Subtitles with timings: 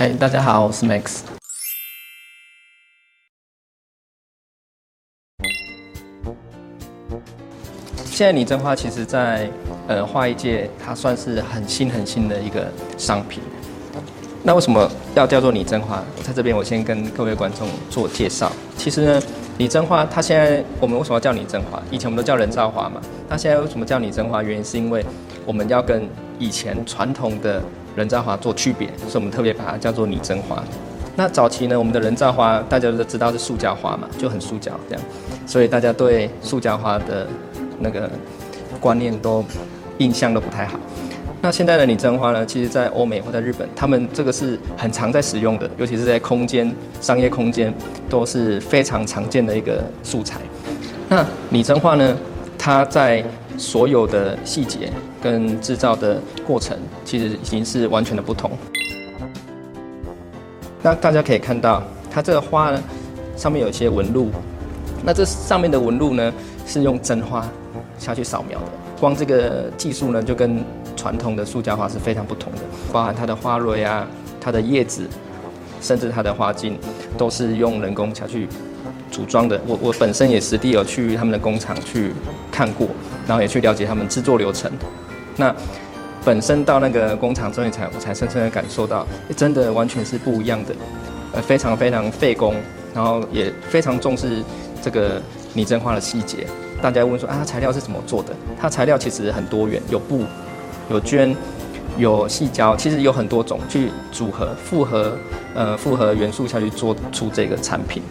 [0.00, 1.18] 哎，大家好，我是 Max。
[8.06, 9.50] 现在拟真花其实在
[9.86, 13.42] 呃花艺界，它算是很新很新的一个商品。
[14.42, 16.02] 那为什么要叫做拟真花？
[16.16, 18.50] 我在这边我先跟各位观众做介绍。
[18.78, 19.22] 其实呢，
[19.58, 21.78] 拟真花它现在我们为什么要叫拟真花？
[21.90, 23.02] 以前我们都叫人造花嘛。
[23.28, 24.42] 那现在为什么叫拟真花？
[24.42, 25.04] 原因是因为
[25.44, 26.08] 我们要跟
[26.38, 27.62] 以前传统的
[27.96, 30.62] 人造花做区别，所以我们特别把它叫做拟真花。
[31.16, 35.04] 那早期呢，我们的人造花大家都知道是塑胶花嘛，就很塑胶这样，
[35.46, 37.26] 所以大家对塑胶花的
[37.78, 38.08] 那个
[38.80, 39.44] 观念都
[39.98, 40.78] 印象都不太好。
[41.42, 47.72] 那现在的拟真花呢，其实在欧美或在日本，他们这个是很常在使用的，尤其是在空间、商业空间
[48.08, 50.38] 都是非常常见的一个素材。
[51.08, 52.16] 那拟真花呢，
[52.56, 53.24] 它在
[53.60, 54.90] 所有的细节
[55.22, 58.50] 跟制造的过程，其实已经是完全的不同。
[60.82, 62.82] 那大家可以看到，它这个花呢，
[63.36, 64.30] 上面有一些纹路，
[65.04, 66.32] 那这上面的纹路呢，
[66.66, 67.46] 是用真花
[67.98, 68.66] 下去扫描的。
[68.98, 70.64] 光这个技术呢，就跟
[70.96, 74.08] 传统的塑胶花是非常不同的，包含它的花蕊啊、
[74.40, 75.06] 它的叶子，
[75.82, 76.78] 甚至它的花茎，
[77.18, 78.48] 都是用人工下去
[79.10, 79.60] 组装的。
[79.66, 82.12] 我我本身也实地有去他们的工厂去
[82.50, 82.88] 看过，
[83.26, 84.70] 然后也去了解他们制作流程。
[85.36, 85.54] 那
[86.24, 90.74] 本身到那个工厂之后，才我才深深的感受到，真的完全是不一样的，
[91.32, 92.54] 呃，非常非常费工，
[92.94, 94.42] 然后也非常重视
[94.82, 95.20] 这个
[95.54, 96.46] 拟真花的细节。
[96.82, 98.34] 大家问说啊，材料是怎么做的？
[98.60, 100.24] 它材料其实很多元，有布。
[100.90, 101.36] 有绢，
[101.98, 105.16] 有细胶，其实有很多种去组合、复合，
[105.54, 108.02] 呃，复合元素下去做出这个产品。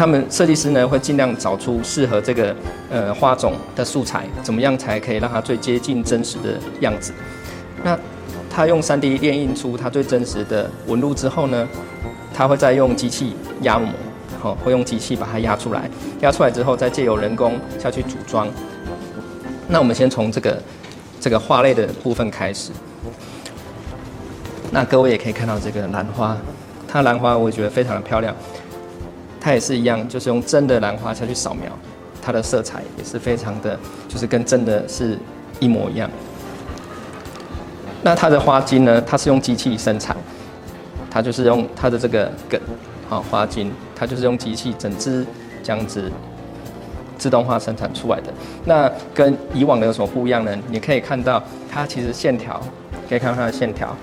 [0.00, 2.56] 他们设计师呢会尽量找出适合这个
[2.88, 7.12] 呃花种的素材，怎么样才可以让它最接近真实的样子？
[7.84, 7.98] 那
[8.48, 11.68] 他用 3D 列印出它最真实的纹路之后呢，
[12.32, 13.92] 他会再用机器压模，
[14.40, 15.82] 好，会用机器把它压出来，
[16.22, 18.48] 压出来之后再借由人工下去组装。
[19.68, 20.58] 那我们先从这个。
[21.20, 22.70] 这个花类的部分开始，
[24.70, 26.34] 那各位也可以看到这个兰花，
[26.88, 28.34] 它兰花我觉得非常的漂亮，
[29.40, 31.70] 它也是一样，就是用真的兰花下去扫描，
[32.20, 33.78] 它的色彩也是非常的，
[34.08, 35.18] 就是跟真的是
[35.58, 36.10] 一模一样。
[38.02, 40.16] 那它的花茎呢，它是用机器生产，
[41.10, 42.60] 它就是用它的这个梗，
[43.08, 45.26] 好花茎，它就是用机器整只
[45.62, 46.10] 这样子。
[47.18, 48.32] 自动化生产出来的，
[48.64, 50.58] 那跟以往的有什么不一样呢？
[50.70, 52.58] 你可以看到它其实线条，
[53.10, 53.94] 可以看到它的线条。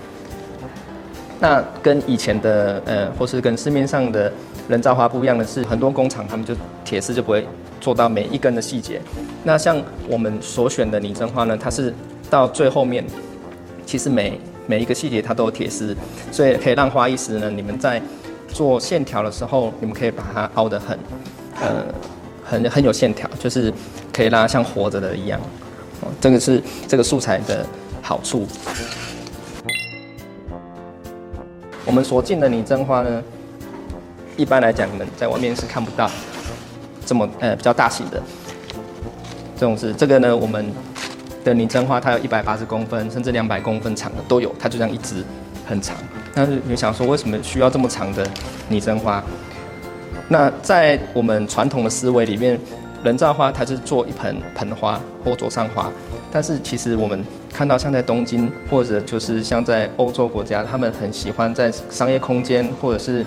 [1.39, 4.31] 那跟以前的呃，或是跟市面上的
[4.67, 7.45] 人造花不一样的是，很多工厂他们就铁丝就不会
[7.79, 9.01] 做到每一根的细节。
[9.43, 11.93] 那像我们所选的拟真花呢，它是
[12.29, 13.05] 到最后面，
[13.85, 15.95] 其实每每一个细节它都有铁丝，
[16.31, 18.01] 所以可以让花艺师呢，你们在
[18.47, 20.97] 做线条的时候，你们可以把它凹得很，
[21.61, 21.83] 呃。
[22.49, 23.73] 很很有线条，就是
[24.13, 25.37] 可以让它像活着的一样。
[25.99, 27.65] 哦，这个是这个素材的
[28.01, 28.47] 好处。
[31.83, 33.21] 我们所进的拟真花呢，
[34.37, 36.09] 一般来讲，你们在外面是看不到
[37.05, 38.21] 这么呃比较大型的。
[39.55, 40.71] 这种是这个呢，我们
[41.43, 45.23] 的拟真花它有一百八十公分，甚至两百公分长的都有，它就这样一直
[45.65, 45.97] 很长。
[46.35, 48.25] 但是你想说，为什么需要这么长的
[48.69, 49.23] 拟真花？
[50.29, 52.59] 那在我们传统的思维里面，
[53.03, 55.91] 人造花它是做一盆盆花或座上花，
[56.31, 63.25] 但是其实我们看到像在东京或者就是像在欧洲国家，他们很喜欢在商业空间或者是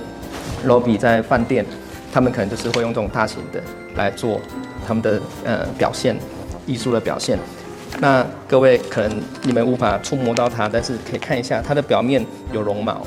[0.65, 1.65] 罗比在饭店，
[2.13, 3.61] 他们可能就是会用这种大型的
[3.97, 4.41] 来做
[4.87, 6.17] 他们的呃表现，
[6.67, 7.39] 艺术的表现。
[7.99, 13.07] 那各位可能你们无法触摸到它，但是可以看一下它的表面有绒毛。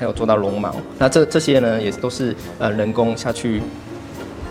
[0.00, 3.60] 它有做到绒毛，那这这些呢，也都是呃人工下去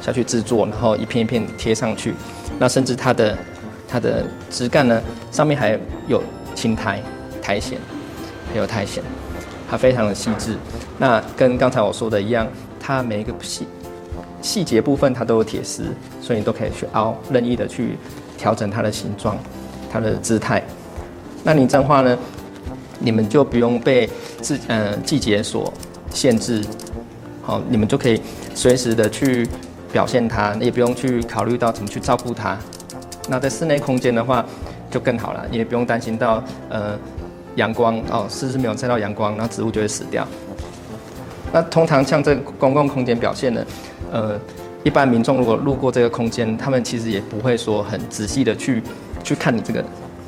[0.02, 2.14] 下去制作，然后一片一片贴上去。
[2.60, 3.38] 那甚至它的
[3.88, 5.02] 它的枝干呢，
[5.32, 6.22] 上面还有
[6.54, 7.02] 青苔
[7.42, 7.80] 苔藓，
[8.52, 9.02] 还有苔藓，
[9.70, 10.56] 它非常的细致。
[10.98, 12.48] 那跟刚才我说的一样，
[12.80, 13.68] 它每一个细
[14.42, 15.86] 细节部分它都有铁丝，
[16.22, 17.98] 所以你都可以去凹，任意的去
[18.38, 19.38] 调整它的形状、
[19.92, 20.64] 它的姿态。
[21.44, 22.18] 那拟真花呢？
[23.00, 24.10] 你们就不用被
[24.42, 25.72] 季呃季节所
[26.10, 26.64] 限制，
[27.44, 28.20] 好，你们就可以
[28.56, 29.48] 随时的去
[29.92, 32.58] 表现它，也不用去考虑到怎么去照顾它。
[33.30, 34.44] 那在室内空间的话，
[34.90, 36.98] 就更好了，你也不用担心到呃
[37.58, 40.26] 阳光哦，是不是没有晒到阳光，然后植物就会死掉。
[41.52, 43.66] 那通常像这个公共空间表现呢，
[44.12, 44.40] 呃，
[44.84, 48.82] 一般民众如果路过这个空间，他们其实也不会说很仔细的去
[49.24, 49.84] 去看你这个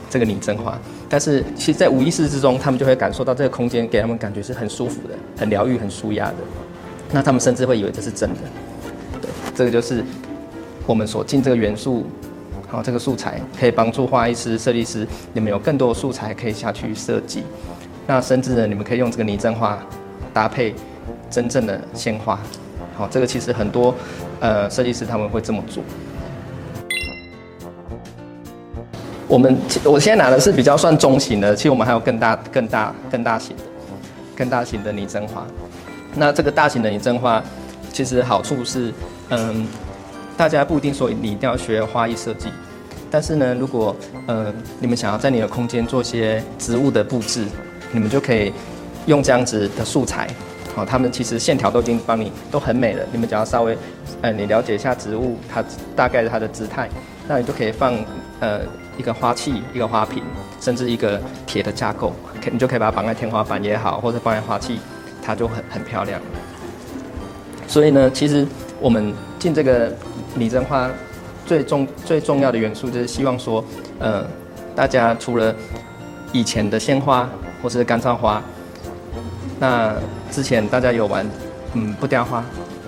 [0.10, 0.78] 这个拟真花。
[1.08, 6.36] 但是其实，在无意识之中，他们就会感受到这个空间给他们感觉是很舒服的、很疗愈、很舒压的。
[7.12, 8.38] 那他们甚至会以为这是真的。
[9.22, 10.04] 对，这个就是
[10.86, 12.06] 我们所进这个元素，
[12.70, 17.44] 好，这个素材可以帮助画艺师、设计师，你们有更多的素材可以下去设计。
[18.06, 19.78] 那甚至呢，你们可以用这个拟真花
[20.32, 20.76] 搭配
[21.30, 22.40] 真正的鲜花。
[22.96, 23.94] 好，这个其实很多
[24.40, 25.84] 呃设计师他们会这么做。
[29.28, 33.64] 我们我现在拿的是比较算中型的，其实我们还有更大、更大、更大型的、
[34.36, 35.46] 更大型的拟真花。
[36.16, 37.42] 那这个大型的拟真花，
[37.92, 38.92] 其实好处是，
[39.30, 39.68] 嗯，
[40.40, 42.48] 大家不一定说你一定要学花艺设计，
[43.12, 43.94] 但是呢，如果
[44.26, 44.46] 呃
[44.80, 47.44] 你们想要在你的空间做些植物的布置，
[47.92, 48.54] 你们就可以
[49.06, 50.30] 用这样子的素材。
[50.74, 53.78] 好，他们其实线条都已经帮你都很美了，你们只要稍微，
[54.22, 55.62] 呃，你了解一下植物它
[55.94, 56.88] 大概它的姿态，
[57.28, 57.94] 那你就可以放
[58.40, 58.62] 呃。
[58.98, 60.22] 一个花器，一个花瓶，
[60.60, 62.12] 甚至一个铁的架构，
[62.44, 64.78] 可你就可以把它绑在天花板也好，或者放在花器，
[65.24, 66.20] 它就很很漂亮。
[67.66, 68.46] 所以呢，其实
[68.82, 69.96] 我们进这个
[70.40, 70.90] 拟真花
[71.46, 73.64] 最重最重要的元素，就是希望说，
[74.00, 74.26] 呃，
[74.76, 75.54] 大家除了
[76.32, 77.30] 以前的鲜花
[77.62, 78.42] 或是干燥花，
[79.60, 79.94] 那
[80.32, 81.30] 之前大家有玩
[81.74, 82.44] 嗯不雕花，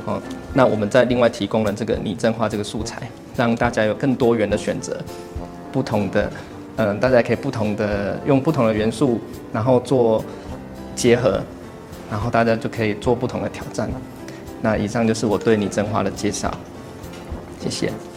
[0.05, 0.21] 哦，
[0.53, 3.01] 那我们再另外提供了这个拟真花这个素材，
[3.35, 4.97] 让大家有更多元的选择。
[5.71, 6.31] 不同的，
[6.75, 9.19] 嗯、大家可以不同的用不同的元素，
[9.53, 10.23] 然后做
[10.95, 11.41] 结合，
[12.09, 13.89] 然后大家就可以做不同的挑战。
[14.61, 16.53] 那以上就是我对拟真花的介绍，
[17.61, 18.10] 谢谢。